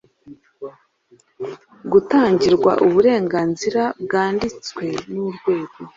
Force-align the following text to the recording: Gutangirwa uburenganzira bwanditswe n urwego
Gutangirwa 1.91 2.71
uburenganzira 2.85 3.83
bwanditswe 4.03 4.85
n 5.11 5.13
urwego 5.29 5.77